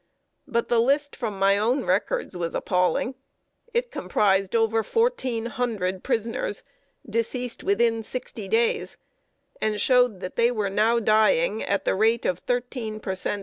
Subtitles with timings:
[0.47, 3.13] But the list from my own records was appalling.
[3.71, 6.63] It comprised over fourteen hundred prisoners
[7.07, 8.97] deceased within sixty days,
[9.61, 13.39] and showed that they were now dying at the rate of thirteen per cent.